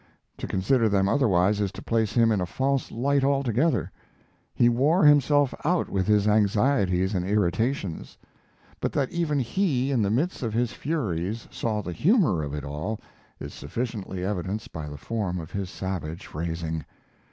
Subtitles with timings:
[0.39, 3.91] To consider them otherwise is to place him in a false light altogether.
[4.51, 8.17] He wore himself out with his anxieties and irritations;
[8.79, 12.63] but that even he, in the midst of his furies, saw the humor of it
[12.63, 12.99] all
[13.39, 16.83] is sufficiently evidenced by the form of his savage phrasing.